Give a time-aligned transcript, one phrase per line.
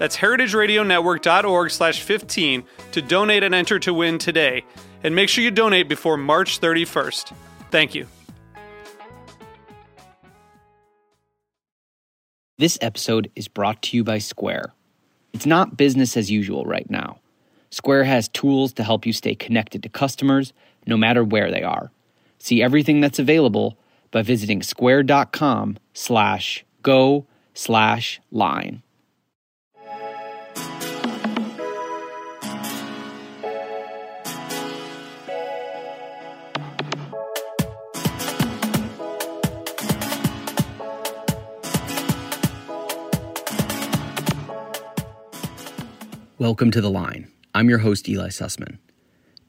[0.00, 4.64] That's heritageradionetwork.org slash 15 to donate and enter to win today.
[5.04, 7.34] And make sure you donate before March 31st.
[7.70, 8.06] Thank you.
[12.56, 14.72] This episode is brought to you by Square.
[15.34, 17.18] It's not business as usual right now.
[17.68, 20.54] Square has tools to help you stay connected to customers
[20.86, 21.90] no matter where they are.
[22.38, 23.76] See everything that's available
[24.10, 28.82] by visiting square.com slash go slash line.
[46.40, 47.30] Welcome to The Line.
[47.54, 48.78] I'm your host, Eli Sussman.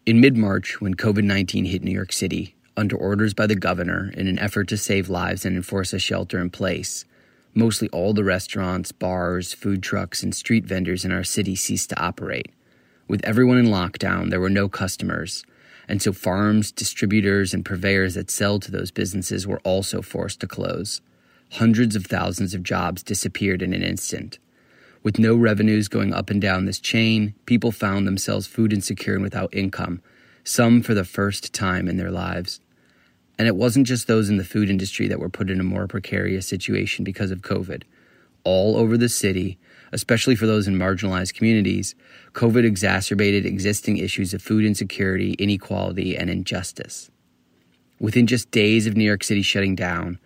[0.06, 4.12] In mid March, when COVID 19 hit New York City, under orders by the governor
[4.18, 7.06] in an effort to save lives and enforce a shelter in place,
[7.56, 12.02] mostly all the restaurants, bars, food trucks, and street vendors in our city ceased to
[12.02, 12.52] operate.
[13.08, 15.46] With everyone in lockdown, there were no customers,
[15.88, 20.46] and so farms, distributors, and purveyors that sell to those businesses were also forced to
[20.46, 21.00] close.
[21.52, 24.40] Hundreds of thousands of jobs disappeared in an instant.
[25.04, 29.24] With no revenues going up and down this chain, people found themselves food insecure and
[29.24, 30.02] without income,
[30.44, 32.60] some for the first time in their lives.
[33.40, 35.88] And it wasn't just those in the food industry that were put in a more
[35.88, 37.82] precarious situation because of COVID.
[38.44, 39.58] All over the city,
[39.92, 41.96] especially for those in marginalized communities,
[42.34, 47.10] COVID exacerbated existing issues of food insecurity, inequality, and injustice.
[48.00, 50.20] Within just days of New York City shutting down,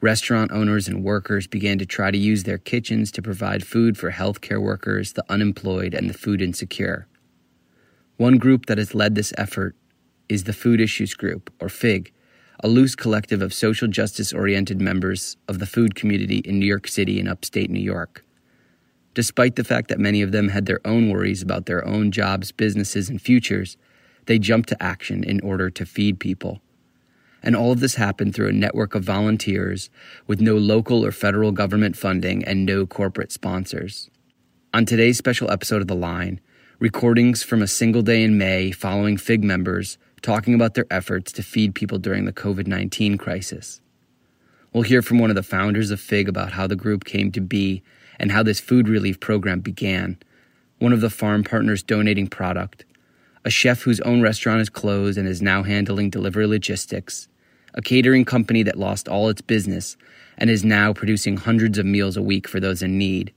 [0.00, 4.12] Restaurant owners and workers began to try to use their kitchens to provide food for
[4.12, 7.08] healthcare workers, the unemployed, and the food insecure.
[8.16, 9.74] One group that has led this effort
[10.28, 12.12] is the Food Issues Group, or FIG,
[12.62, 16.86] a loose collective of social justice oriented members of the food community in New York
[16.86, 18.24] City and upstate New York.
[19.14, 22.52] Despite the fact that many of them had their own worries about their own jobs,
[22.52, 23.76] businesses, and futures,
[24.26, 26.60] they jumped to action in order to feed people.
[27.42, 29.90] And all of this happened through a network of volunteers
[30.26, 34.10] with no local or federal government funding and no corporate sponsors.
[34.74, 36.40] On today's special episode of The Line,
[36.78, 41.42] recordings from a single day in May following FIG members talking about their efforts to
[41.42, 43.80] feed people during the COVID 19 crisis.
[44.72, 47.40] We'll hear from one of the founders of FIG about how the group came to
[47.40, 47.82] be
[48.18, 50.18] and how this food relief program began,
[50.78, 52.84] one of the farm partners donating product,
[53.48, 57.28] a chef whose own restaurant is closed and is now handling delivery logistics,
[57.72, 59.96] a catering company that lost all its business
[60.36, 63.32] and is now producing hundreds of meals a week for those in need,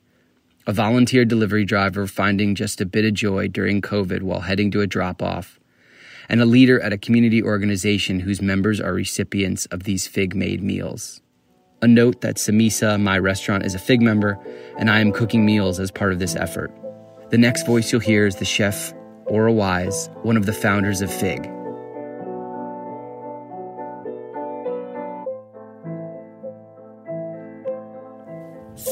[0.68, 4.82] a volunteer delivery driver finding just a bit of joy during COVID while heading to
[4.82, 5.62] a drop off,
[6.28, 10.62] and a leader at a community organization whose members are recipients of these fig made
[10.62, 11.22] meals.
[11.82, 14.38] A note that Samesa, my restaurant, is a fig member,
[14.78, 16.70] and I am cooking meals as part of this effort.
[17.30, 18.94] The next voice you'll hear is the chef
[19.32, 21.50] Ora Wise, one of the founders of FIG.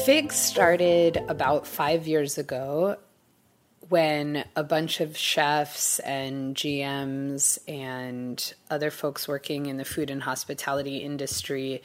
[0.06, 2.96] FIG started about five years ago
[3.90, 10.22] when a bunch of chefs and GMs and other folks working in the food and
[10.22, 11.82] hospitality industry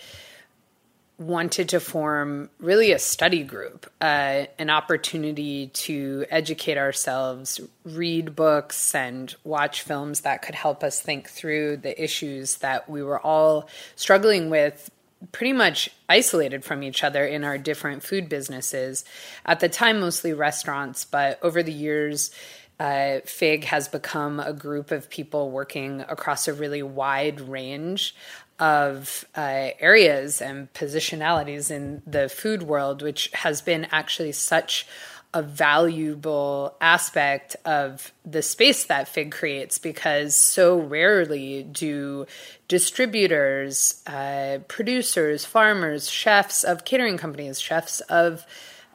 [1.17, 8.93] wanted to form really a study group, uh, an opportunity to educate ourselves, read books,
[8.93, 13.69] and watch films that could help us think through the issues that we were all
[13.95, 14.91] struggling with.
[15.31, 19.05] Pretty much isolated from each other in our different food businesses.
[19.45, 22.31] At the time, mostly restaurants, but over the years,
[22.79, 28.13] uh, FIG has become a group of people working across a really wide range
[28.59, 34.87] of uh, areas and positionalities in the food world, which has been actually such
[35.33, 42.25] a valuable aspect of the space that Fig creates because so rarely do
[42.69, 48.45] distributors, uh, producers, farmers, chefs of catering companies, chefs of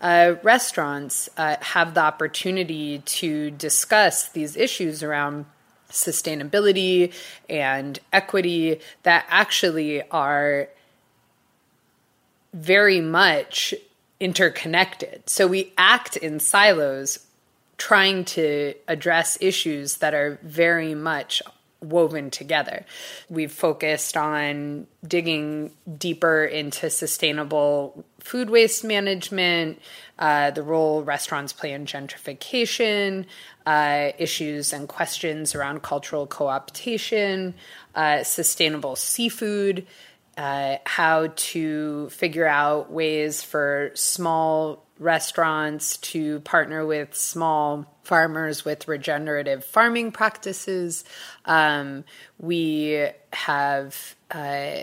[0.00, 5.44] uh, restaurants uh, have the opportunity to discuss these issues around
[5.90, 7.12] sustainability
[7.48, 10.68] and equity that actually are
[12.52, 13.74] very much
[14.18, 15.22] interconnected.
[15.28, 17.26] So we act in silos
[17.78, 21.42] trying to address issues that are very much
[21.82, 22.84] woven together.
[23.30, 29.80] We've focused on digging deeper into sustainable food waste management,
[30.20, 33.24] uh, the role restaurants play in gentrification,
[33.66, 37.54] uh, issues and questions around cultural co optation,
[37.94, 39.86] uh, sustainable seafood.
[40.36, 48.86] Uh, how to figure out ways for small restaurants to partner with small farmers with
[48.86, 51.04] regenerative farming practices.
[51.46, 52.04] Um,
[52.38, 54.82] we have uh,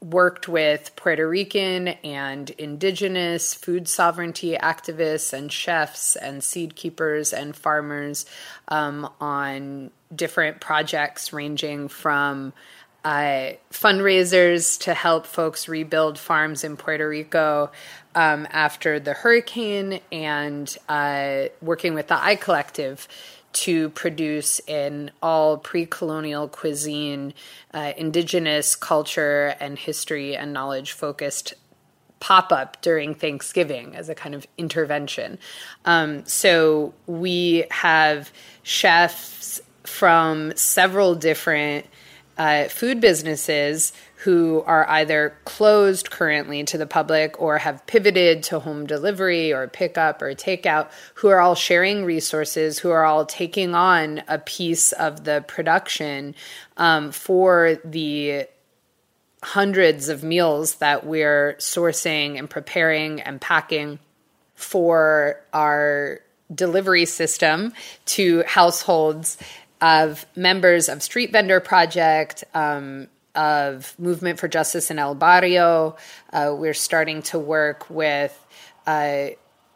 [0.00, 7.54] worked with Puerto Rican and indigenous food sovereignty activists and chefs and seed keepers and
[7.56, 8.26] farmers
[8.68, 12.52] um, on different projects ranging from
[13.04, 17.70] uh, fundraisers to help folks rebuild farms in Puerto Rico
[18.14, 23.08] um, after the hurricane and uh, working with the I Collective
[23.52, 27.34] to produce an all pre colonial cuisine,
[27.72, 31.54] uh, indigenous culture and history and knowledge focused
[32.20, 35.38] pop up during Thanksgiving as a kind of intervention.
[35.84, 41.86] Um, so we have chefs from several different
[42.36, 43.92] uh, food businesses
[44.22, 49.68] who are either closed currently to the public or have pivoted to home delivery or
[49.68, 54.90] pickup or takeout, who are all sharing resources, who are all taking on a piece
[54.92, 56.34] of the production
[56.76, 58.44] um, for the
[59.42, 64.00] hundreds of meals that we're sourcing and preparing and packing
[64.56, 66.18] for our
[66.52, 67.72] delivery system
[68.04, 69.38] to households
[69.80, 73.06] of members of Street Vendor Project, um,
[73.38, 75.96] of Movement for Justice in El Barrio.
[76.32, 78.36] Uh, we're starting to work with
[78.84, 79.28] uh,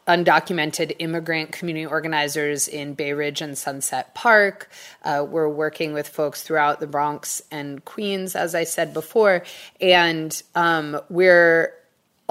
[0.05, 4.69] undocumented immigrant community organizers in Bay Ridge and Sunset Park.
[5.03, 9.43] Uh, we're working with folks throughout the Bronx and Queens, as I said before.
[9.79, 11.73] And um, we're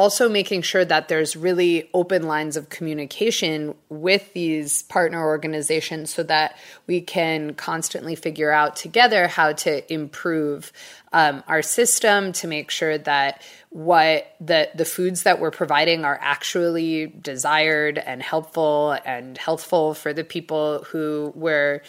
[0.02, 6.24] also making sure that there's really open lines of communication with these partner organizations so
[6.24, 6.58] that
[6.88, 10.72] we can constantly figure out together how to improve
[11.12, 16.18] um, our system to make sure that what the the foods that we're providing are
[16.20, 21.80] actually desired and helpful and healthful for the people who we're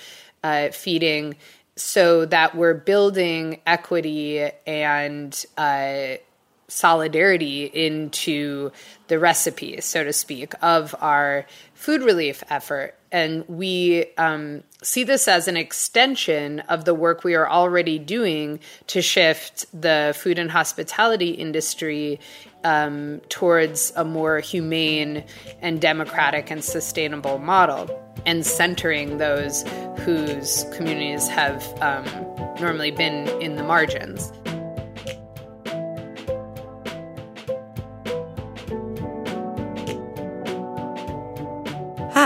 [0.43, 1.35] uh, feeding.
[1.77, 6.17] So that we're building equity and uh,
[6.73, 8.71] solidarity into
[9.07, 12.95] the recipe, so to speak, of our food relief effort.
[13.11, 18.59] And we um, see this as an extension of the work we are already doing
[18.87, 22.19] to shift the food and hospitality industry
[22.63, 25.23] um, towards a more humane
[25.61, 27.87] and democratic and sustainable model
[28.25, 29.63] and centering those
[29.99, 32.05] whose communities have um,
[32.59, 34.31] normally been in the margins.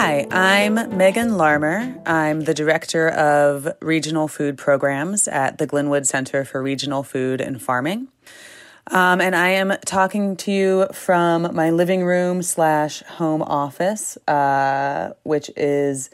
[0.08, 2.02] Hi, I'm Megan Larmer.
[2.06, 7.62] I'm the Director of Regional Food Programs at the Glynwood Center for Regional Food and
[7.62, 8.08] Farming.
[8.90, 15.12] Um, and I am talking to you from my living room slash home office, uh,
[15.24, 16.10] which is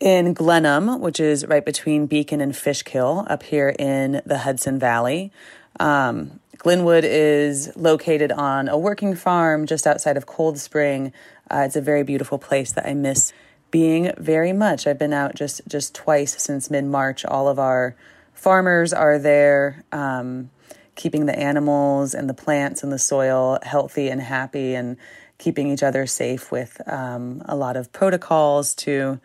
[0.00, 5.30] in Glenham, which is right between Beacon and Fishkill up here in the Hudson Valley.
[5.78, 11.12] Um, Glynwood is located on a working farm just outside of Cold Spring,
[11.50, 13.32] uh, it's a very beautiful place that I miss
[13.70, 14.86] being very much.
[14.86, 17.24] I've been out just just twice since mid March.
[17.24, 17.96] All of our
[18.32, 20.50] farmers are there, um,
[20.94, 24.96] keeping the animals and the plants and the soil healthy and happy, and
[25.38, 29.20] keeping each other safe with um, a lot of protocols to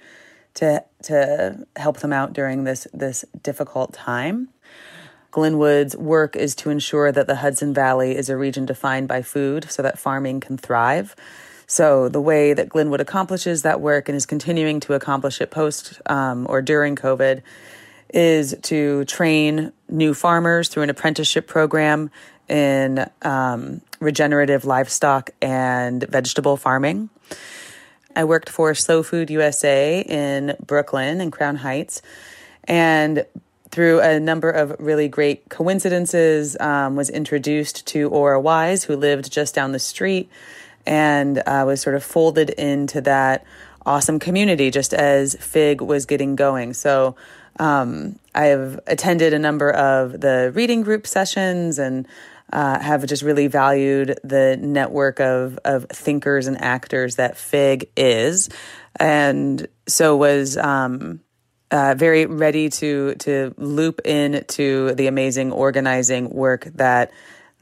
[0.56, 4.50] to to help them out during this this difficult time.
[5.32, 9.68] Glynwood's work is to ensure that the Hudson Valley is a region defined by food
[9.70, 11.16] so that farming can thrive.
[11.68, 16.02] So the way that Glynwood accomplishes that work and is continuing to accomplish it post
[16.08, 17.44] um, or during COVID
[18.12, 22.10] is to train new farmers through an apprenticeship program
[22.48, 27.12] in um, regenerative livestock and vegetable farming.
[28.16, 32.02] I worked for Slow Food USA in Brooklyn and Crown Heights.
[32.64, 33.26] And
[33.72, 39.32] through a number of really great coincidences, um, was introduced to Ora Wise, who lived
[39.32, 40.30] just down the street,
[40.86, 43.46] and uh, was sort of folded into that
[43.86, 46.74] awesome community just as Fig was getting going.
[46.74, 47.16] So
[47.60, 52.08] um, I have attended a number of the reading group sessions and
[52.52, 58.50] uh, have just really valued the network of of thinkers and actors that Fig is,
[59.00, 61.20] and so was um,
[61.72, 67.12] uh, very ready to to loop in to the amazing organizing work that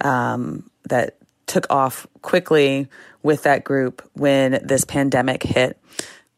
[0.02, 2.88] um, that took off quickly
[3.24, 5.78] with that group when this pandemic hit.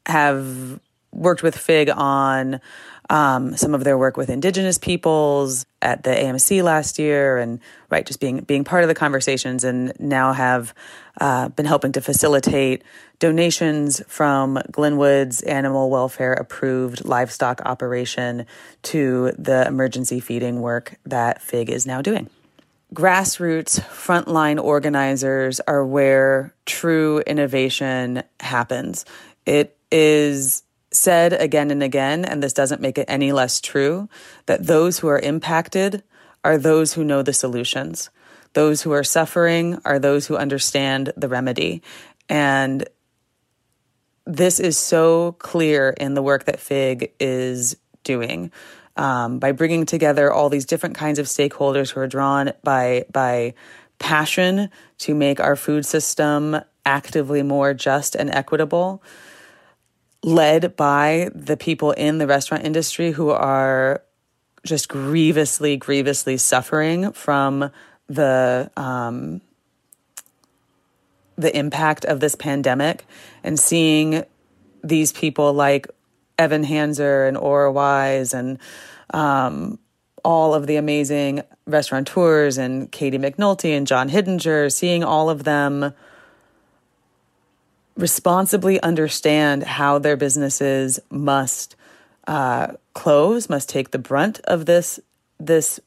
[0.06, 0.80] Have
[1.12, 2.62] worked with Fig on
[3.10, 8.06] um, some of their work with Indigenous peoples at the AMC last year, and right,
[8.06, 10.74] just being being part of the conversations, and now have
[11.20, 12.84] uh, been helping to facilitate
[13.18, 18.46] donations from Glynwood's animal welfare approved livestock operation
[18.84, 22.30] to the emergency feeding work that FIG is now doing.
[22.94, 29.06] Grassroots frontline organizers are where true innovation happens.
[29.46, 30.64] It is
[31.00, 34.10] said again and again, and this doesn't make it any less true,
[34.46, 36.04] that those who are impacted
[36.44, 38.10] are those who know the solutions.
[38.54, 41.82] Those who are suffering are those who understand the remedy.
[42.28, 42.88] And
[44.26, 48.52] this is so clear in the work that FIG is doing.
[48.96, 53.54] Um, by bringing together all these different kinds of stakeholders who are drawn by by
[53.98, 59.02] passion to make our food system actively more just and equitable
[60.24, 64.04] led by the people in the restaurant industry who are
[64.66, 67.72] just grievously, grievously suffering from
[68.08, 69.42] the um,
[71.38, 73.06] the impact of this pandemic,
[73.44, 74.26] and seeing
[74.84, 75.88] these people like
[76.38, 78.60] Evan Hanczor and Ora Wise and
[79.14, 79.80] um,
[80.24, 85.94] all of the amazing restaurateurs and Katie McNulty and John Hiddinger, seeing all of them
[88.00, 91.76] responsibly understand how their businesses must
[92.28, 95.00] uh, close, must take the brunt of this
[95.40, 95.80] this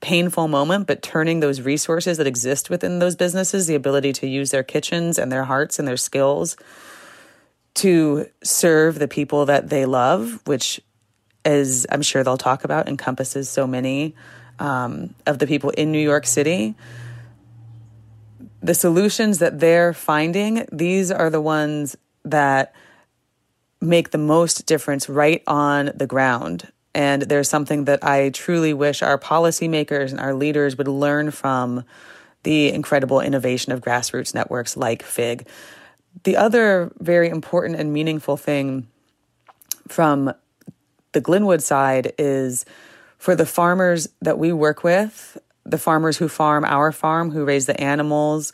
[0.00, 4.50] painful moment, but turning those resources that exist within those businesses, the ability to use
[4.50, 6.56] their kitchens and their hearts and their skills
[7.74, 10.80] to serve the people that they love, which,
[11.44, 14.16] as I'm sure they'll talk about, encompasses so many
[14.58, 16.74] um, of the people in New York City
[18.62, 22.74] the solutions that they're finding, these are the ones that
[23.80, 26.72] make the most difference right on the ground.
[26.94, 31.84] And there's something that I truly wish our policymakers and our leaders would learn from
[32.44, 35.46] the incredible innovation of grassroots networks like FIG.
[36.24, 38.86] The other very important and meaningful thing
[39.88, 40.32] from
[41.12, 42.64] the Glynwood side is
[43.18, 47.66] for the farmers that we work with the farmers who farm our farm, who raise
[47.66, 48.52] the animals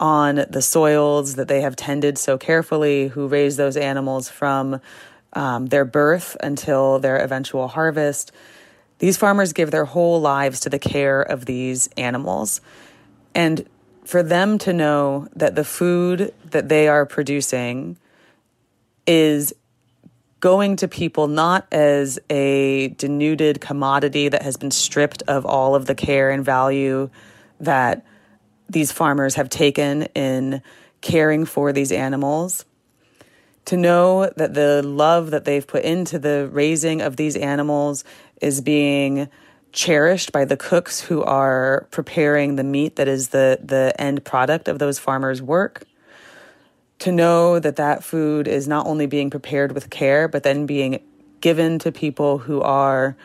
[0.00, 4.80] on the soils that they have tended so carefully, who raise those animals from
[5.34, 8.32] um, their birth until their eventual harvest.
[8.98, 12.60] These farmers give their whole lives to the care of these animals.
[13.34, 13.68] And
[14.04, 17.96] for them to know that the food that they are producing
[19.06, 19.54] is
[20.44, 25.86] going to people not as a denuded commodity that has been stripped of all of
[25.86, 27.08] the care and value
[27.60, 28.04] that
[28.68, 30.60] these farmers have taken in
[31.00, 32.66] caring for these animals.
[33.64, 38.04] To know that the love that they've put into the raising of these animals
[38.42, 39.30] is being
[39.72, 44.68] cherished by the cooks who are preparing the meat that is the, the end product
[44.68, 45.84] of those farmers' work
[47.00, 51.00] to know that that food is not only being prepared with care, but then being
[51.40, 53.16] given to people who are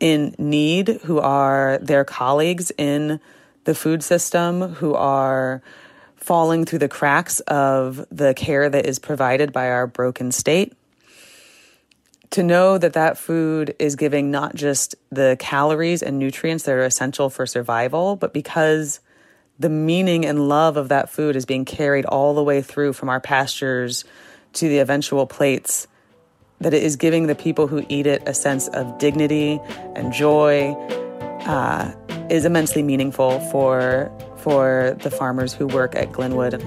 [0.00, 3.20] in need, who are their colleagues in
[3.64, 5.62] the food system, who are
[6.16, 10.72] falling through the cracks of the care that is provided by our broken state.
[12.30, 16.84] To know that that food is giving not just the calories and nutrients that are
[16.84, 19.00] essential for survival, but because
[19.58, 23.08] the meaning and love of that food is being carried all the way through from
[23.08, 24.04] our pastures
[24.54, 25.86] to the eventual plates,
[26.60, 29.60] that it is giving the people who eat it a sense of dignity
[29.94, 30.72] and joy
[31.46, 31.92] uh,
[32.30, 36.62] is immensely meaningful for, for the farmers who work at Glynwood.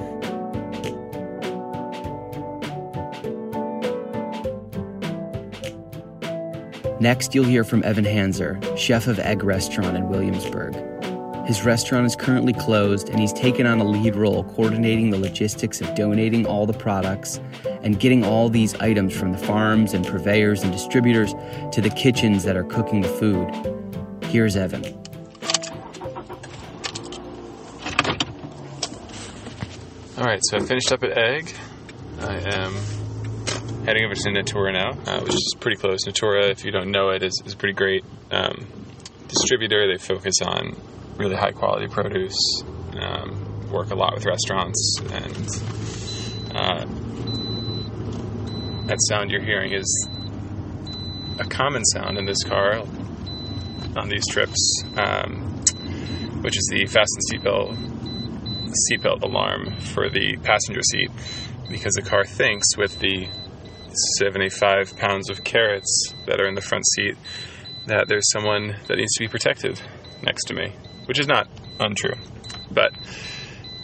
[7.00, 10.97] Next, you'll hear from Evan Hanczor, chef of Egg Restaurant in Williamsburg.
[11.48, 15.80] His restaurant is currently closed, and he's taken on a lead role coordinating the logistics
[15.80, 17.40] of donating all the products
[17.84, 21.34] and getting all these items from the farms and purveyors and distributors
[21.72, 23.50] to the kitchens that are cooking the food.
[24.26, 24.84] Here's Evan.
[30.18, 31.54] All right, so I finished up at Egg.
[32.20, 32.74] I am
[33.86, 36.00] heading over to Natoora now, uh, which is pretty close.
[36.06, 38.68] Natoora, if you don't know it, is, is a pretty great um,
[39.30, 39.88] distributor.
[39.88, 40.76] They focus on
[41.18, 42.64] really high quality produce,
[43.00, 45.48] um, work a lot with restaurants, and
[46.56, 46.86] uh,
[48.88, 50.08] that sound you're hearing is
[51.40, 52.80] a common sound in this car
[53.96, 55.62] on these trips, um,
[56.42, 57.76] which is the fasten seatbelt
[58.92, 61.10] seatbelt alarm for the passenger seat
[61.70, 63.28] because the car thinks with the
[64.20, 67.18] 75 pounds of carrots that are in the front seat
[67.88, 69.82] that there's someone that needs to be protected
[70.22, 70.74] next to me,
[71.08, 71.48] which is not
[71.80, 72.16] untrue.
[72.72, 72.94] But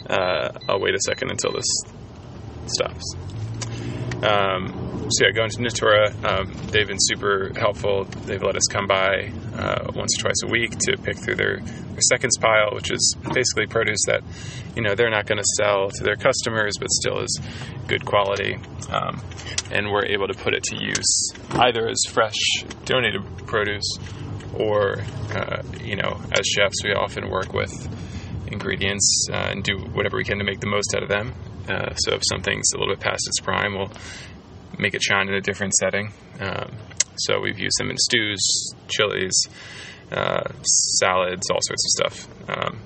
[0.08, 1.66] uh, I'll wait a second until this
[2.66, 3.16] stops.
[4.22, 8.04] Um, so yeah, going to Natoora, um, they've been super helpful.
[8.04, 11.58] They've let us come by uh, once or twice a week to pick through their,
[11.58, 14.22] their seconds pile, which is basically produce that
[14.74, 17.38] you know they're not going to sell to their customers, but still is
[17.86, 18.56] good quality,
[18.90, 19.20] um,
[19.70, 22.38] and we're able to put it to use either as fresh
[22.86, 23.98] donated produce
[24.56, 25.00] or
[25.34, 27.72] uh, you know as chefs we often work with
[28.46, 31.32] ingredients uh, and do whatever we can to make the most out of them.
[31.68, 33.90] Uh, so if something's a little bit past its prime, we'll
[34.78, 36.12] make it shine in a different setting.
[36.40, 36.70] Um,
[37.16, 39.46] so we've used them in stews, chilies,
[40.10, 42.48] uh, salads, all sorts of stuff.
[42.48, 42.80] Um,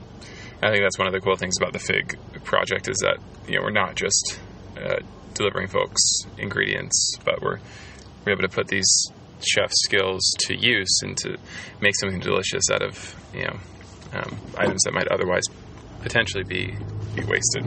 [0.62, 3.56] I think that's one of the cool things about the Fig project is that you
[3.56, 4.38] know we're not just
[4.76, 5.00] uh,
[5.34, 6.02] delivering folks
[6.36, 7.58] ingredients, but we're
[8.24, 9.10] we're able to put these
[9.46, 11.36] chef skills to use and to
[11.80, 13.56] make something delicious out of you know
[14.12, 15.44] um, items that might otherwise
[16.02, 16.74] potentially be
[17.14, 17.64] be wasted.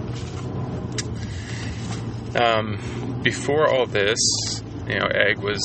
[2.35, 4.19] Um, before all this,
[4.87, 5.61] you know, Egg was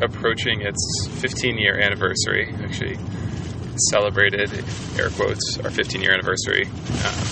[0.00, 2.52] approaching its 15 year anniversary.
[2.62, 2.98] Actually,
[3.90, 4.52] celebrated,
[4.98, 7.24] air quotes, our 15 year anniversary uh,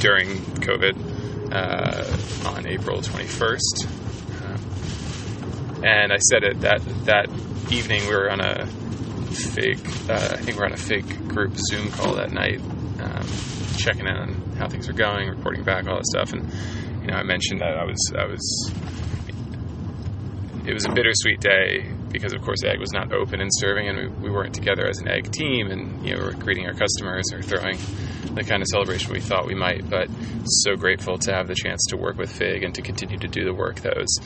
[0.00, 4.07] during COVID uh, on April 21st.
[5.82, 7.28] And I said it that that
[7.70, 8.66] evening we were on a
[9.30, 12.60] fig, uh, I think we are on a fig group Zoom call that night,
[13.00, 13.26] um,
[13.76, 16.32] checking in on how things are going, reporting back, all that stuff.
[16.32, 16.50] And,
[17.02, 18.72] you know, I mentioned that I was, I was,
[20.66, 23.98] it was a bittersweet day because of course egg was not open and serving and
[23.98, 26.72] we, we weren't together as an egg team and you know we are greeting our
[26.72, 27.78] customers or throwing
[28.34, 30.08] the kind of celebration we thought we might but
[30.44, 33.44] so grateful to have the chance to work with fig and to continue to do
[33.44, 34.20] the work that was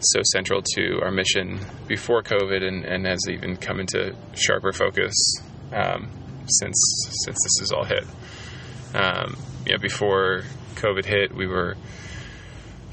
[0.00, 5.14] so central to our mission before covid and, and has even come into sharper focus
[5.72, 6.10] um,
[6.46, 6.76] since
[7.24, 8.04] since this has all hit
[8.94, 10.42] um, you know before
[10.74, 11.76] covid hit we were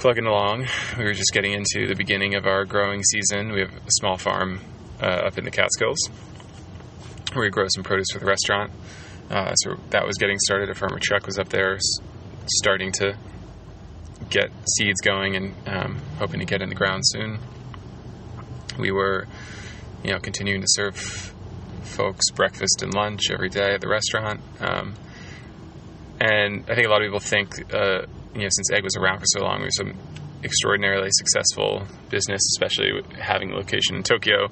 [0.03, 0.67] plugging along.
[0.97, 3.53] We were just getting into the beginning of our growing season.
[3.53, 4.59] We have a small farm
[5.01, 6.09] uh, up in the Catskills
[7.31, 8.73] where we grow some produce for the restaurant.
[9.29, 10.69] Uh, so that was getting started.
[10.69, 11.79] A farmer Chuck was up there
[12.47, 13.17] starting to
[14.33, 17.39] get seeds going and um, hoping to get in the ground soon.
[18.79, 19.27] We were,
[20.03, 20.97] you know, continuing to serve
[21.83, 24.41] folks breakfast and lunch every day at the restaurant.
[24.59, 24.95] Um,
[26.19, 29.19] and I think a lot of people think uh, you know, since Egg was around
[29.19, 29.93] for so long, we were some
[30.43, 34.49] extraordinarily successful business, especially having a location in Tokyo.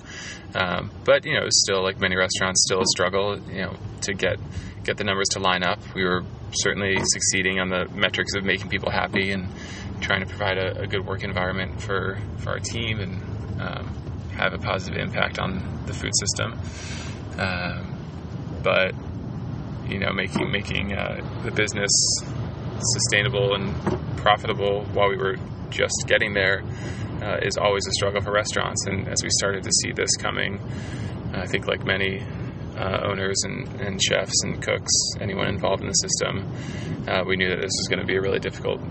[0.54, 3.40] Um, but you know, it was still like many restaurants, still a struggle.
[3.50, 4.38] You know, to get
[4.84, 5.80] get the numbers to line up.
[5.96, 9.48] We were certainly succeeding on the metrics of making people happy and
[10.02, 13.88] trying to provide a, a good work environment for for our team and um,
[14.36, 16.60] have a positive impact on the food system.
[17.38, 17.98] Um,
[18.64, 18.94] but
[19.88, 21.92] you know, making making uh, the business
[22.80, 23.76] sustainable and
[24.18, 25.38] profitable while we were
[25.70, 26.64] just getting there
[27.22, 28.86] uh, is always a struggle for restaurants.
[28.88, 30.60] And as we started to see this coming,
[31.34, 32.24] I think like many
[32.82, 36.52] uh, owners and, and, chefs and cooks, anyone involved in the system,
[37.08, 38.82] uh, we knew that this was going to be a really difficult,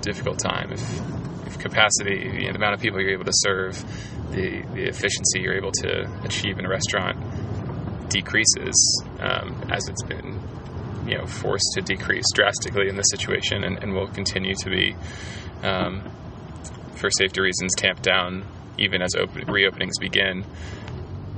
[0.00, 0.72] difficult time.
[0.72, 3.76] If, if capacity, you know, the amount of people you're able to serve,
[4.30, 7.18] the, the efficiency you're able to achieve in a restaurant
[8.08, 10.40] decreases um, as it's been
[11.06, 14.96] you know forced to decrease drastically in this situation, and, and will continue to be,
[15.62, 16.10] um,
[16.94, 18.46] for safety reasons, tamped down
[18.78, 20.44] even as open, reopenings begin.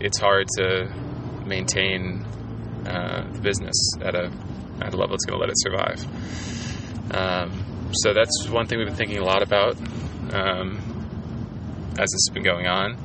[0.00, 0.92] It's hard to
[1.51, 2.25] maintain
[2.87, 4.33] uh, the business at a
[4.81, 6.01] at a level that's going to let it survive.
[7.13, 9.77] Um, so that's one thing we've been thinking a lot about
[10.33, 10.79] um,
[11.99, 12.97] as this has been going on.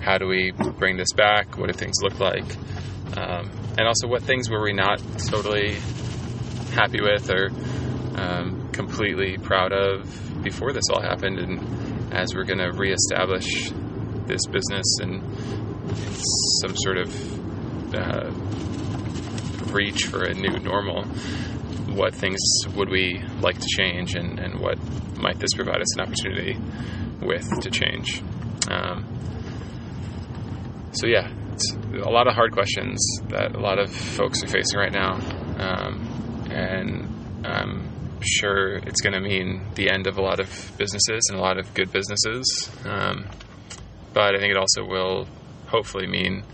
[0.00, 1.58] How do we bring this back?
[1.58, 2.44] What do things look like?
[3.16, 5.76] Um, and also, what things were we not totally
[6.72, 7.50] happy with or
[8.16, 13.70] um, completely proud of before this all happened, and as we're going to reestablish
[14.26, 15.22] this business and
[16.60, 17.35] some sort of
[17.94, 18.30] uh,
[19.72, 21.04] reach for a new normal,
[21.94, 22.38] what things
[22.74, 24.78] would we like to change and, and what
[25.16, 26.58] might this provide us an opportunity
[27.20, 28.22] with to change?
[28.70, 29.06] Um,
[30.92, 31.30] so, yeah,
[31.94, 35.14] a lot of hard questions that a lot of folks are facing right now.
[35.58, 37.90] Um, and I'm
[38.22, 41.58] sure it's going to mean the end of a lot of businesses and a lot
[41.58, 42.70] of good businesses.
[42.84, 43.26] Um,
[44.12, 45.26] but I think it also will
[45.66, 46.44] hopefully mean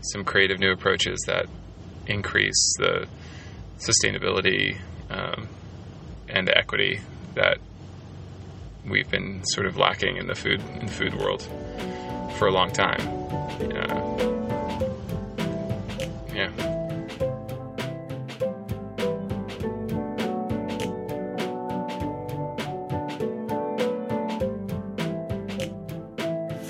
[0.00, 1.46] some creative new approaches that
[2.06, 3.06] increase the
[3.78, 4.78] sustainability
[5.10, 5.48] um,
[6.28, 7.00] and equity
[7.34, 7.58] that
[8.88, 11.42] we've been sort of lacking in the food in the food world
[12.38, 13.00] for a long time.
[13.74, 14.35] Uh,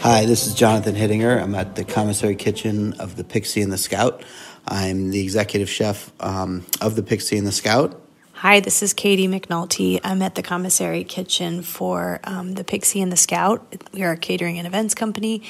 [0.08, 1.40] Hi, this is Jonathan Hittinger.
[1.40, 4.22] I'm at the commissary kitchen of the Pixie and the Scout.
[4.64, 8.00] I'm the executive chef um, of the Pixie and the Scout.
[8.34, 9.98] Hi, this is Katie McNulty.
[10.04, 13.66] I'm at the commissary kitchen for um, the Pixie and the Scout.
[13.92, 15.42] We are a catering and events company.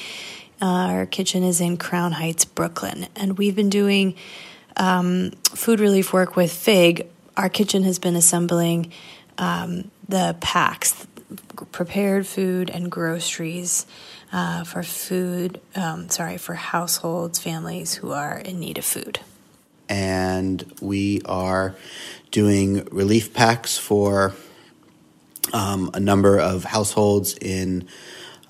[0.62, 4.14] Uh, our kitchen is in Crown Heights, Brooklyn, and we've been doing
[4.78, 7.06] um, food relief work with FIG.
[7.36, 8.90] Our kitchen has been assembling
[9.36, 11.06] um, the packs,
[11.72, 13.86] prepared food and groceries
[14.32, 19.20] uh, for food, um, sorry, for households, families who are in need of food.
[19.88, 21.76] And we are
[22.30, 24.34] doing relief packs for
[25.52, 27.88] um, a number of households in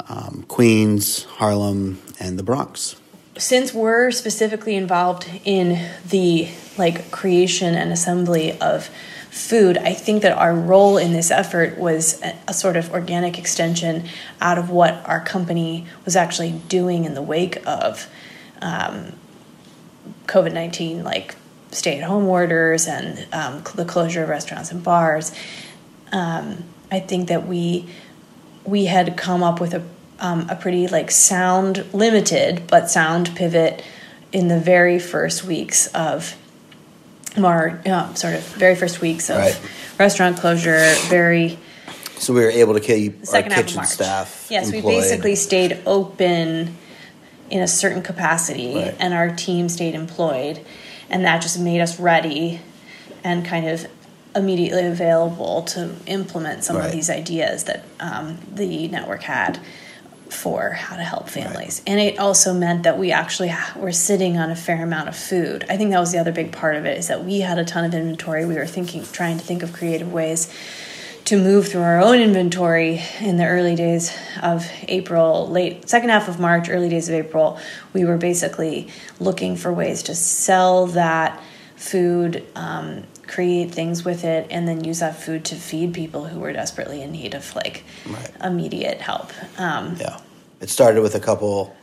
[0.08, 2.96] um, Queens, Harlem, and the Bronx.
[3.38, 8.90] Since we're specifically involved in the like creation and assembly of
[9.30, 13.38] food, I think that our role in this effort was a, a, sort of organic
[13.38, 14.08] extension
[14.40, 18.08] out of what our company was actually doing in the wake of
[18.62, 19.12] um,
[20.26, 21.36] COVID 19, like
[21.70, 25.32] stay at home orders and um, the closure of restaurants and bars.
[26.12, 27.88] Um, I think that we
[28.64, 29.84] we had come up with a
[30.20, 33.82] um, a pretty like sound limited but sound pivot
[34.32, 36.36] in the very first weeks of
[37.38, 39.60] more uh, sort of very first weeks of right.
[39.98, 41.58] restaurant closure, very.
[42.18, 44.46] So we were able to keep our kitchen staff.
[44.50, 44.84] Yes, employed.
[44.84, 46.76] we basically stayed open
[47.50, 48.96] in a certain capacity, right.
[48.98, 50.64] and our team stayed employed,
[51.10, 52.60] and that just made us ready
[53.22, 53.86] and kind of
[54.34, 56.86] immediately available to implement some right.
[56.86, 59.58] of these ideas that um, the network had
[60.32, 61.82] for how to help families.
[61.86, 61.92] Right.
[61.92, 65.64] And it also meant that we actually were sitting on a fair amount of food.
[65.68, 67.64] I think that was the other big part of it is that we had a
[67.64, 68.44] ton of inventory.
[68.44, 70.52] We were thinking trying to think of creative ways
[71.26, 76.28] to move through our own inventory in the early days of April, late second half
[76.28, 77.58] of March, early days of April.
[77.92, 81.42] We were basically looking for ways to sell that
[81.76, 86.40] food um, create things with it and then use that food to feed people who
[86.40, 88.30] were desperately in need of like right.
[88.42, 90.20] immediate help um, yeah
[90.60, 91.76] it started with a couple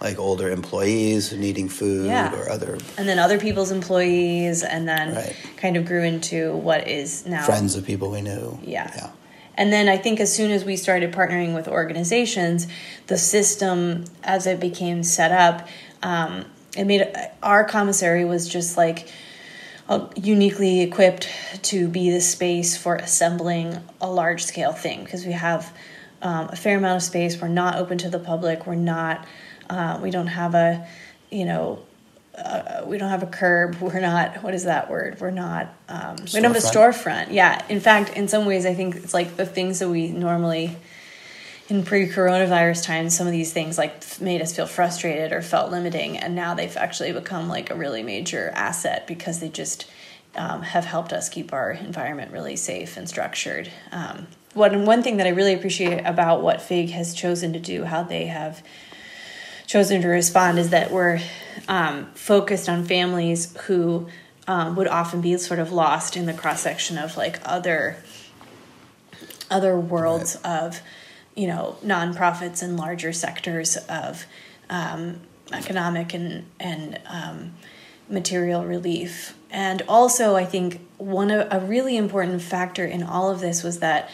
[0.00, 2.34] like older employees needing food yeah.
[2.34, 5.36] or other and then other people's employees and then right.
[5.56, 9.10] kind of grew into what is now friends of people we knew yeah yeah
[9.56, 12.66] and then I think as soon as we started partnering with organizations,
[13.06, 15.68] the system as it became set up,
[16.02, 16.44] um,
[16.76, 17.06] it made
[17.42, 19.08] our commissary was just like
[20.16, 21.28] uniquely equipped
[21.62, 25.72] to be the space for assembling a large scale thing because we have
[26.22, 27.40] um, a fair amount of space.
[27.40, 28.66] We're not open to the public.
[28.66, 29.26] We're not.
[29.68, 30.86] Uh, we don't have a,
[31.30, 31.82] you know,
[32.34, 33.76] uh, we don't have a curb.
[33.80, 34.42] We're not.
[34.42, 35.20] What is that word?
[35.20, 35.72] We're not.
[35.88, 37.30] Um, we don't have a storefront.
[37.30, 37.64] Yeah.
[37.68, 40.76] In fact, in some ways, I think it's like the things that we normally
[41.68, 46.18] in pre-coronavirus times some of these things like made us feel frustrated or felt limiting
[46.18, 49.86] and now they've actually become like a really major asset because they just
[50.36, 55.16] um, have helped us keep our environment really safe and structured um, one, one thing
[55.16, 58.62] that i really appreciate about what fig has chosen to do how they have
[59.66, 61.20] chosen to respond is that we're
[61.68, 64.06] um, focused on families who
[64.46, 67.96] um, would often be sort of lost in the cross section of like other
[69.50, 70.62] other worlds right.
[70.62, 70.80] of
[71.34, 74.24] you know nonprofits and larger sectors of
[74.70, 75.20] um,
[75.52, 77.54] economic and and um,
[78.08, 79.36] material relief.
[79.50, 83.78] And also, I think one of, a really important factor in all of this was
[83.80, 84.10] that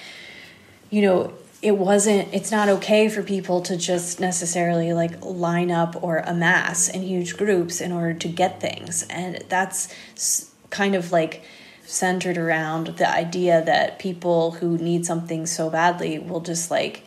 [0.91, 6.03] you know it wasn't it's not okay for people to just necessarily like line up
[6.03, 9.95] or amass in huge groups in order to get things and that's
[10.71, 11.43] kind of like
[11.91, 17.05] centered around the idea that people who need something so badly will just like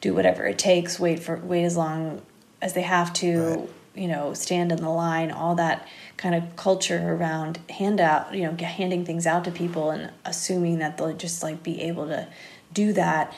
[0.00, 2.20] do whatever it takes, wait for wait as long
[2.60, 3.68] as they have to, Right.
[3.94, 8.56] you know, stand in the line, all that kind of culture around handout, you know,
[8.66, 12.26] handing things out to people and assuming that they'll just like be able to
[12.72, 13.32] do that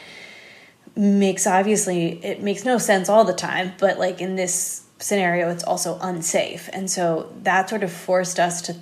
[0.97, 5.63] makes obviously it makes no sense all the time, but like in this scenario, it's
[5.65, 8.75] also unsafe, and so that sort of forced us to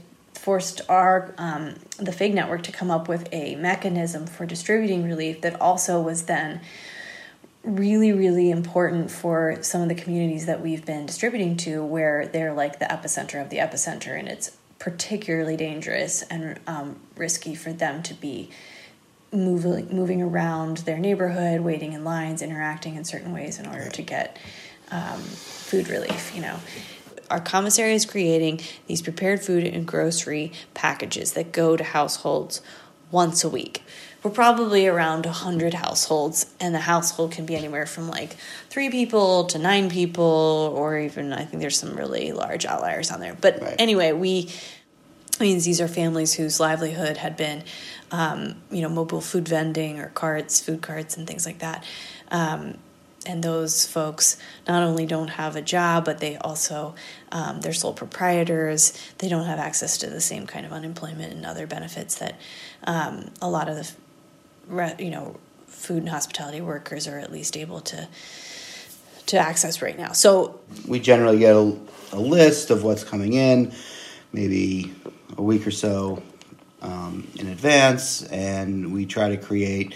[0.44, 5.40] forced our um, the Fig network to come up with a mechanism for distributing relief
[5.40, 6.60] that also was then
[7.62, 12.52] really really important for some of the communities that we've been distributing to where they're
[12.52, 18.02] like the epicenter of the epicenter and it's particularly dangerous and um, risky for them
[18.02, 18.50] to be
[19.32, 24.02] moving moving around their neighborhood waiting in lines interacting in certain ways in order to
[24.02, 24.36] get
[24.90, 26.60] um, food relief you know
[27.34, 32.62] our commissary is creating these prepared food and grocery packages that go to households
[33.10, 33.82] once a week.
[34.22, 38.36] We're probably around 100 households and the household can be anywhere from like
[38.70, 43.18] three people to nine people or even i think there's some really large outliers on
[43.18, 43.36] there.
[43.38, 43.74] But Right.
[43.80, 44.48] anyway we
[45.40, 47.64] means these are families whose livelihood had been
[48.12, 51.82] um, you know mobile food vending or carts food carts and things like that.
[52.30, 52.78] Um,
[53.26, 56.94] and those folks not only don't have a job but they also
[57.32, 58.92] um, they're sole proprietors.
[59.18, 62.38] They don't have access to the same kind of unemployment and other benefits that
[62.84, 67.80] um, a lot of the you know food and hospitality workers are at least able
[67.80, 68.08] to
[69.26, 70.12] to access right now.
[70.12, 71.76] So we generally get a,
[72.12, 73.72] a list of what's coming in,
[74.32, 74.94] maybe
[75.36, 76.22] a week or so
[76.82, 79.94] um, in advance, and we try to create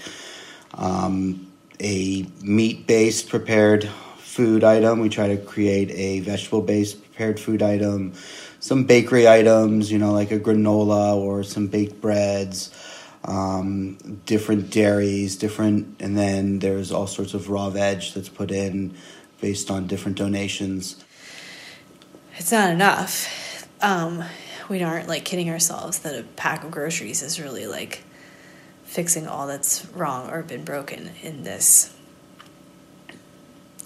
[0.74, 1.47] um,
[1.80, 3.88] a meat based prepared
[4.18, 5.00] food item.
[5.00, 8.12] We try to create a vegetable based prepared food item,
[8.60, 12.70] some bakery items, you know, like a granola or some baked breads.
[13.24, 18.94] Um, different dairies, different, and then there's all sorts of raw veg that's put in
[19.40, 21.04] based on different donations.
[22.36, 23.68] it's not enough.
[23.82, 24.24] Um,
[24.68, 28.04] we aren't like kidding ourselves that a pack of groceries is really like
[28.88, 31.94] fixing all that's wrong or been broken in this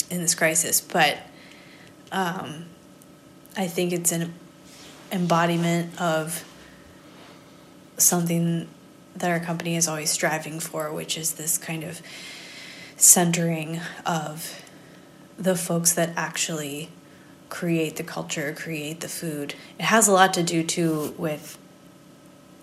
[0.08, 0.80] in this crisis.
[0.80, 1.18] But
[2.12, 2.66] um,
[3.56, 4.32] I think it's an
[5.10, 6.44] embodiment of
[7.98, 8.68] something
[9.16, 12.00] that our company is always striving for, which is this kind of
[12.96, 14.62] centering of
[15.36, 16.88] the folks that actually
[17.48, 19.54] create the culture, create the food.
[19.78, 21.58] It has a lot to do too with,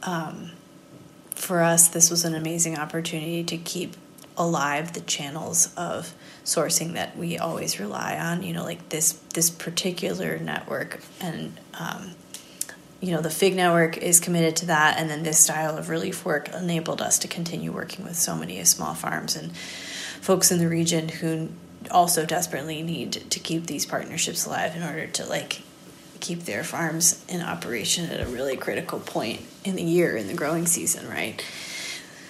[0.04, 0.52] um,
[1.40, 3.96] for us, this was an amazing opportunity to keep
[4.38, 8.44] alive the channels of sourcing that we always rely on.
[8.44, 11.60] You know, like this this particular network and.
[11.80, 12.12] Um,
[13.02, 16.26] you know the fig network is committed to that and then this style of relief
[16.26, 19.56] work enabled us to continue working with so many small farms and
[20.20, 21.48] folks in the region who
[21.92, 25.62] also desperately need to keep these partnerships alive in order to like
[26.20, 30.34] keep their farms in operation at a really critical point in the year in the
[30.34, 31.44] growing season right?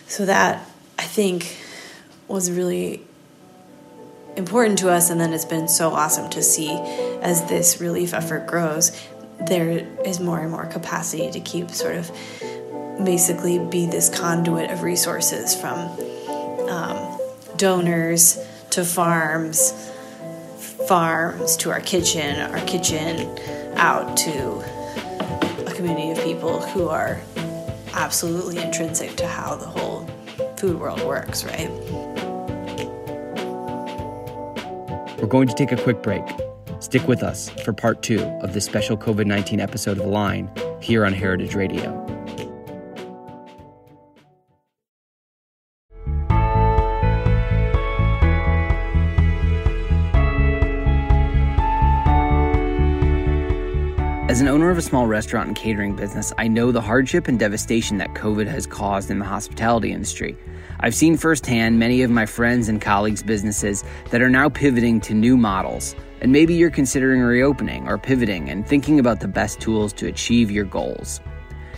[0.08, 0.65] So that
[0.99, 1.58] i think
[2.28, 3.02] was really
[4.36, 6.69] important to us and then it's been so awesome to see
[7.21, 8.91] as this relief effort grows
[9.47, 9.69] there
[10.06, 12.12] is more and more capacity to keep sort of
[13.04, 15.78] basically be this conduit of resources from
[16.69, 17.17] um,
[17.56, 18.38] donors
[18.69, 19.71] to farms
[20.88, 23.38] farms to our kitchen our kitchen
[23.80, 24.60] out to
[25.65, 27.20] a community of people who are
[27.94, 30.06] absolutely intrinsic to how the whole
[30.58, 31.70] food world works right
[35.20, 36.24] We're going to take a quick break.
[36.80, 40.50] Stick with us for part two of this special COVID 19 episode of The Line
[40.82, 42.09] here on Heritage Radio.
[54.70, 58.14] Owner of a small restaurant and catering business, I know the hardship and devastation that
[58.14, 60.38] COVID has caused in the hospitality industry.
[60.80, 65.16] I've seen firsthand many of my friends and colleagues' businesses that are now pivoting to
[65.16, 65.96] new models.
[66.22, 70.52] And maybe you're considering reopening or pivoting and thinking about the best tools to achieve
[70.52, 71.20] your goals.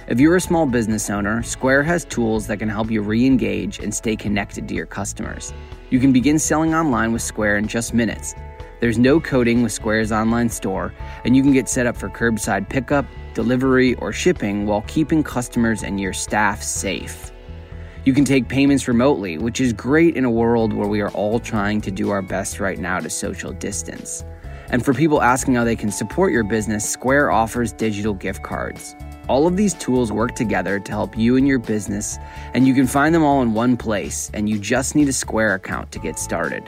[0.09, 3.79] If you're a small business owner, Square has tools that can help you re engage
[3.79, 5.53] and stay connected to your customers.
[5.91, 8.35] You can begin selling online with Square in just minutes.
[8.81, 10.91] There's no coding with Square's online store,
[11.23, 15.83] and you can get set up for curbside pickup, delivery, or shipping while keeping customers
[15.83, 17.31] and your staff safe.
[18.05, 21.39] You can take payments remotely, which is great in a world where we are all
[21.39, 24.25] trying to do our best right now to social distance.
[24.69, 28.95] And for people asking how they can support your business, Square offers digital gift cards.
[29.27, 32.17] All of these tools work together to help you and your business,
[32.55, 35.53] and you can find them all in one place, and you just need a Square
[35.53, 36.63] account to get started.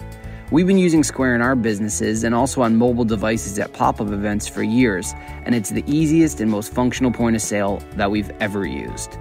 [0.54, 4.12] We've been using Square in our businesses and also on mobile devices at pop up
[4.12, 8.30] events for years, and it's the easiest and most functional point of sale that we've
[8.40, 9.18] ever used.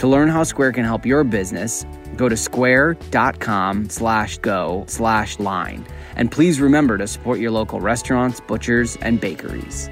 [0.00, 5.86] To learn how Square can help your business, go to square.com slash go slash line.
[6.16, 9.88] And please remember to support your local restaurants, butchers, and bakeries.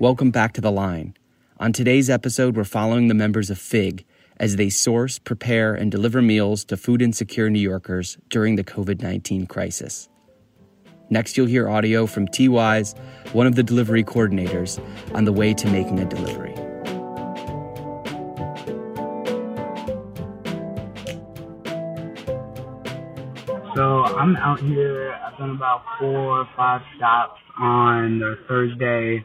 [0.00, 1.14] Welcome back to The Line.
[1.58, 4.04] On today's episode, we're following the members of FIG
[4.38, 9.02] as they source, prepare, and deliver meals to food insecure New Yorkers during the COVID
[9.02, 10.08] 19 crisis.
[11.10, 12.94] Next, you'll hear audio from T Wise,
[13.32, 14.80] one of the delivery coordinators,
[15.16, 16.54] on the way to making a delivery.
[23.74, 25.18] So I'm out here.
[25.26, 29.24] I've done about four or five stops on Thursday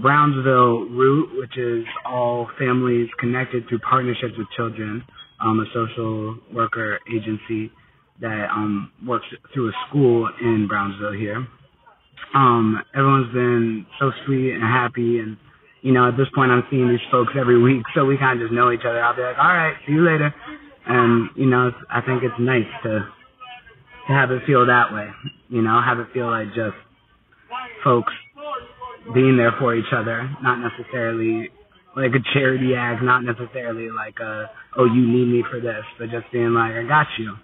[0.00, 5.04] Brownsville route, which is all families connected through partnerships with children,
[5.40, 7.70] um, a social worker agency
[8.20, 11.46] that um, works through a school in Brownsville here.
[12.34, 15.36] Um, everyone's been so sweet and happy, and
[15.82, 18.48] you know, at this point, I'm seeing these folks every week, so we kind of
[18.48, 19.00] just know each other.
[19.02, 20.34] I'll be like, "All right, see you later,"
[20.86, 23.06] and you know, I think it's nice to
[24.08, 25.08] to have it feel that way.
[25.48, 26.76] You know, have it feel like just
[27.84, 28.12] folks
[29.12, 31.50] being there for each other, not necessarily
[31.96, 36.10] like a charity act, not necessarily like a oh you need me for this, but
[36.10, 37.34] just being like I got you.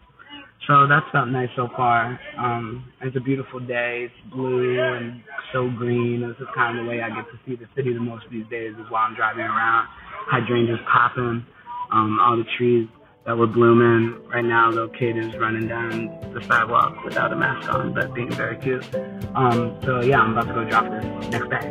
[0.67, 2.19] So that's felt nice so far.
[2.39, 4.09] Um, it's a beautiful day.
[4.09, 6.21] It's blue and so green.
[6.21, 8.47] This is kind of the way I get to see the city the most these
[8.51, 9.89] days is while I'm driving around.
[10.31, 11.45] Hydrangeas popping,
[11.93, 12.89] um, all the trees
[13.25, 14.17] that were blooming.
[14.29, 18.31] Right now, little kid is running down the sidewalk without a mask on, but being
[18.33, 18.85] very cute.
[19.35, 21.65] Um, so yeah, I'm about to go drop this next bag.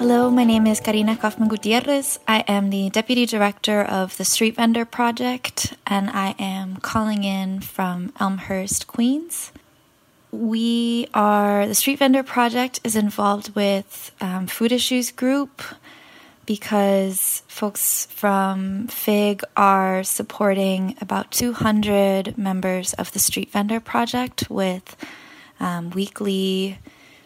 [0.00, 2.18] Hello, my name is Karina Kaufman Gutierrez.
[2.26, 7.60] I am the Deputy Director of the Street Vendor Project, and I am calling in
[7.60, 9.52] from Elmhurst, Queens
[10.32, 15.62] we are the Street Vendor Project is involved with um, Food Issues Group
[16.46, 24.96] because folks from FIG are supporting about 200 members of the Street Vendor Project with
[25.58, 26.78] um, weekly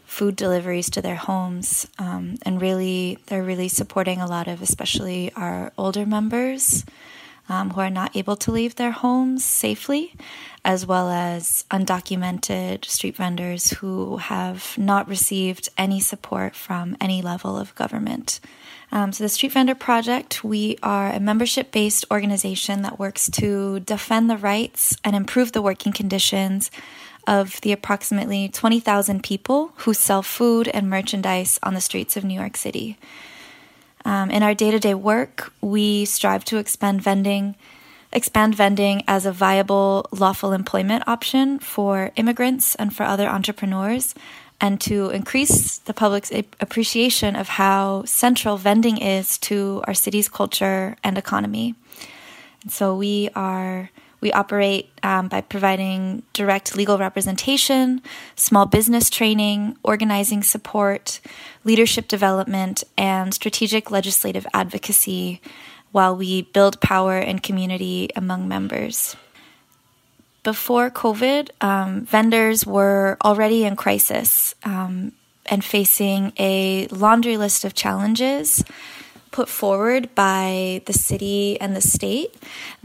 [0.04, 1.88] food deliveries to their homes.
[1.98, 6.84] Um, and really, they're really supporting a lot of, especially our older members
[7.48, 10.14] um, who are not able to leave their homes safely,
[10.64, 17.57] as well as undocumented street vendors who have not received any support from any level
[17.59, 18.40] of government.
[18.92, 23.80] Um, so, the Street Vendor Project, we are a membership based organization that works to
[23.80, 26.70] defend the rights and improve the working conditions
[27.26, 32.38] of the approximately 20,000 people who sell food and merchandise on the streets of New
[32.38, 32.96] York City.
[34.04, 37.54] Um, in our day to day work, we strive to expand vending,
[38.12, 44.14] expand vending as a viable, lawful employment option for immigrants and for other entrepreneurs,
[44.60, 50.96] and to increase the public's appreciation of how central vending is to our city's culture
[51.02, 51.74] and economy.
[52.62, 53.90] And so we are
[54.24, 58.00] we operate um, by providing direct legal representation,
[58.37, 61.20] small business training, organizing support,
[61.62, 65.42] leadership development, and strategic legislative advocacy
[65.92, 69.14] while we build power and community among members.
[70.42, 75.12] Before COVID, um, vendors were already in crisis um,
[75.44, 78.64] and facing a laundry list of challenges
[79.32, 82.34] put forward by the city and the state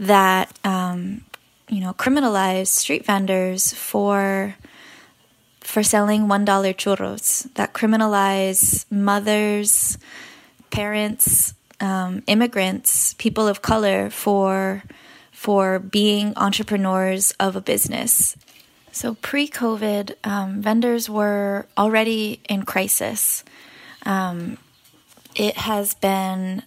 [0.00, 1.22] that um,
[1.70, 4.56] you know, criminalize street vendors for
[5.60, 9.98] for selling $1 churros, that criminalize mothers,
[10.70, 14.82] parents, um, immigrants, people of color for
[15.30, 18.36] for being entrepreneurs of a business.
[18.92, 23.44] So pre COVID, um, vendors were already in crisis.
[24.04, 24.58] Um,
[25.36, 26.64] it has been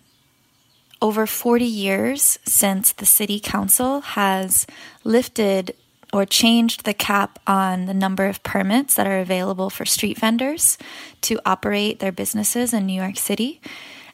[1.04, 4.66] over 40 years since the city council has
[5.04, 5.76] lifted
[6.14, 10.78] or changed the cap on the number of permits that are available for street vendors
[11.20, 13.60] to operate their businesses in New York City.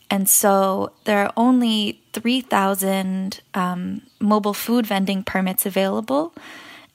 [0.10, 6.34] And so there are only 3,000 um, mobile food vending permits available.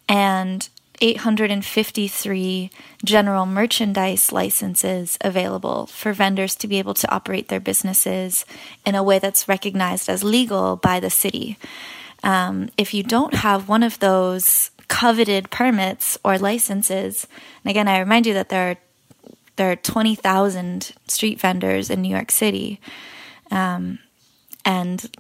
[0.08, 0.68] And
[1.00, 2.70] 853
[3.04, 8.44] general merchandise licenses available for vendors to be able to operate their businesses
[8.86, 11.58] in a way that's recognized as legal by the city.
[12.22, 17.26] Um, if you don't have one of those coveted permits or licenses,
[17.62, 18.76] and again, I remind you that there are
[19.56, 22.80] there are 20,000 street vendors in New York City,
[23.52, 24.00] um,
[24.64, 25.14] and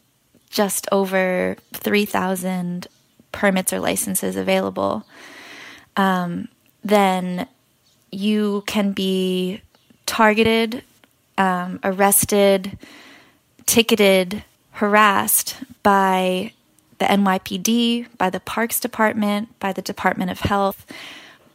[0.50, 2.88] just over 3,000
[3.30, 5.04] permits or licenses available
[5.96, 6.48] um,
[6.84, 7.48] then
[8.10, 9.60] you can be
[10.06, 10.82] targeted,
[11.38, 12.78] um, arrested,
[13.66, 16.52] ticketed, harassed by
[16.98, 20.86] the NYPD, by the Parks Department, by the Department of Health,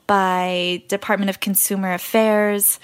[0.07, 2.79] by Department of Consumer Affairs,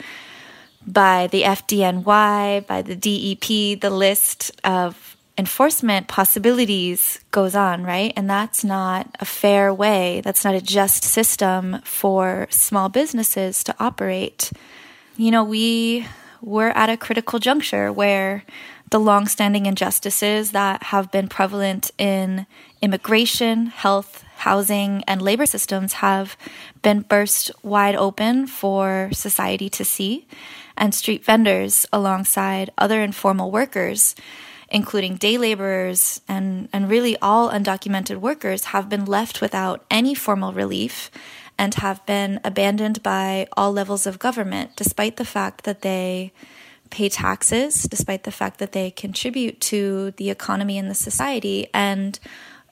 [0.86, 3.80] by the FDNY, by the DEP.
[3.82, 8.14] The list of enforcement possibilities goes on, right?
[8.16, 13.76] And that's not a fair way, that's not a just system for small businesses to
[13.80, 14.52] operate.
[15.18, 16.06] You know, we
[16.42, 18.44] we're at a critical juncture where
[18.92, 22.46] the long-standing injustices that have been prevalent in
[22.82, 26.38] immigration, health, housing, and labor systems have
[26.84, 30.28] been burst wide open for society to see.
[30.78, 34.14] And street vendors, alongside other informal workers,
[34.70, 40.53] including day laborers and, and really all undocumented workers, have been left without any formal
[40.53, 41.11] relief
[41.57, 46.34] and have been abandoned by all levels of government, despite the fact that they
[46.89, 52.20] pay taxes, despite the fact that they contribute to the economy and the society, and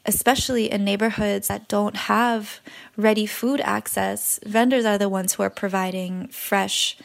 [0.05, 2.59] especially in neighborhoods that don't have
[2.97, 6.97] ready food access, vendors are the ones who are providing fresh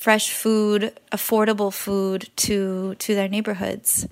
[0.00, 4.06] fresh food, affordable food to to their neighborhoods.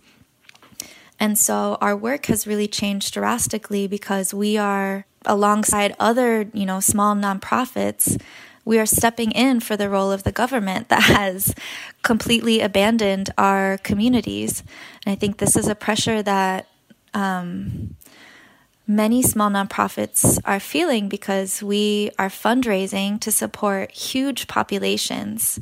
[1.18, 6.80] And so our work has really changed drastically because we are alongside other, you know,
[6.80, 8.20] small nonprofits,
[8.66, 11.54] we are stepping in for the role of the government that has
[12.02, 14.62] completely abandoned our communities.
[15.06, 16.68] And I think this is a pressure that
[17.14, 17.96] um,
[18.88, 25.60] many small nonprofits are feeling because we are fundraising to support huge populations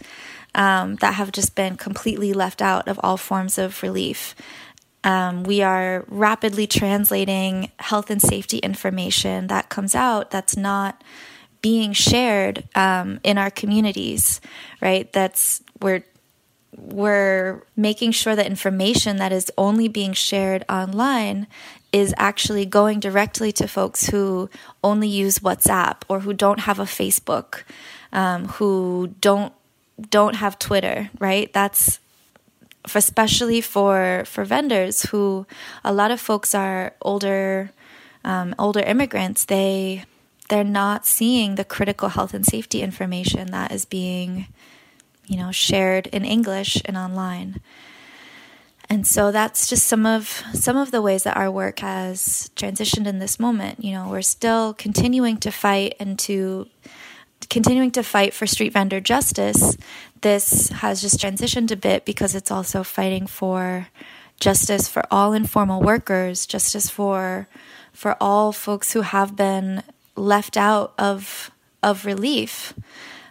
[0.54, 4.34] um, that have just been completely left out of all forms of relief.
[5.02, 11.02] Um, we are rapidly translating health and safety information that comes out that's not
[11.60, 14.40] being shared um, in our communities,
[14.80, 15.12] right?
[15.12, 16.04] That's we're
[16.76, 21.46] we're making sure that information that is only being shared online
[21.96, 24.50] is actually going directly to folks who
[24.84, 27.62] only use WhatsApp or who don't have a Facebook,
[28.12, 29.54] um, who don't
[30.10, 31.50] don't have Twitter, right?
[31.54, 31.98] That's
[32.86, 35.46] for especially for for vendors who
[35.82, 37.70] a lot of folks are older
[38.26, 39.46] um, older immigrants.
[39.46, 40.04] They
[40.50, 44.48] they're not seeing the critical health and safety information that is being
[45.24, 47.62] you know shared in English and online.
[48.88, 53.06] And so that's just some of some of the ways that our work has transitioned
[53.06, 53.82] in this moment.
[53.82, 56.68] You know, we're still continuing to fight and to
[57.50, 59.76] continuing to fight for street vendor justice.
[60.20, 63.88] This has just transitioned a bit because it's also fighting for
[64.40, 67.48] justice for all informal workers, justice for
[67.92, 69.82] for all folks who have been
[70.14, 71.50] left out of
[71.82, 72.72] of relief,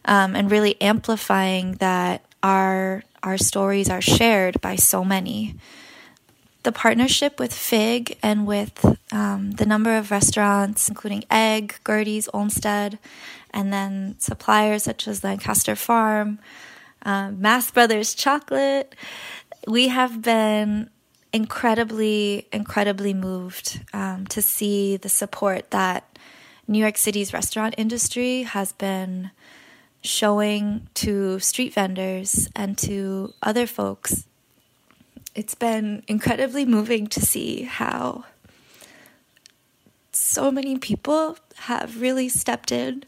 [0.05, 5.55] um, and really amplifying that our our stories are shared by so many.
[6.63, 12.97] The partnership with Fig and with um, the number of restaurants, including Egg, Gertie's, Olmsted,
[13.51, 16.39] and then suppliers such as Lancaster Farm,
[17.03, 18.95] um, Mast Brothers Chocolate,
[19.67, 20.89] we have been
[21.33, 26.17] incredibly, incredibly moved um, to see the support that
[26.67, 29.31] New York City's restaurant industry has been
[30.05, 34.27] showing to street vendors and to other folks.
[35.33, 38.25] It's been incredibly moving to see how
[40.11, 43.03] so many people have really stepped in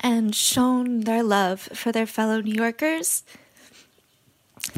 [0.00, 3.22] and shown their love for their fellow New Yorkers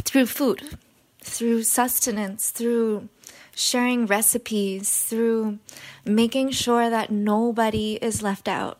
[0.03, 0.76] through food,
[1.20, 3.09] through sustenance, through
[3.55, 5.59] sharing recipes, through
[6.05, 8.78] making sure that nobody is left out.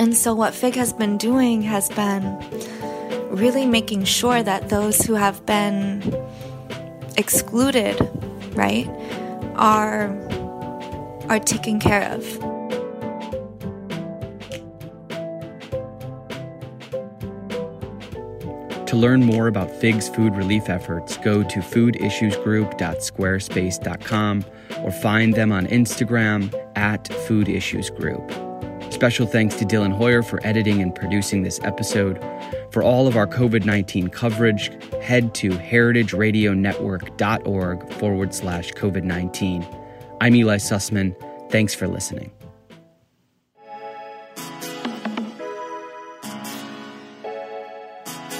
[0.00, 2.24] And so, what FIG has been doing has been
[3.28, 6.00] really making sure that those who have been
[7.18, 8.00] excluded,
[8.54, 8.88] right,
[9.56, 10.08] are
[11.28, 12.24] are taken care of.
[18.86, 24.44] To learn more about FIG's food relief efforts, go to foodissuesgroup.squarespace.com
[24.78, 28.26] or find them on Instagram at foodissuesgroup.
[28.26, 28.49] Group.
[29.00, 32.22] Special thanks to Dylan Hoyer for editing and producing this episode.
[32.70, 34.70] For all of our COVID 19 coverage,
[35.00, 39.66] head to heritageradionetwork.org forward slash COVID 19.
[40.20, 41.16] I'm Eli Sussman.
[41.50, 42.30] Thanks for listening.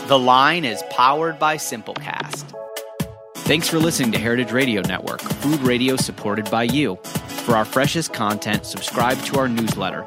[0.08, 2.54] The Line is powered by Simplecast.
[3.34, 6.96] Thanks for listening to Heritage Radio Network, food radio supported by you.
[7.46, 10.06] For our freshest content, subscribe to our newsletter.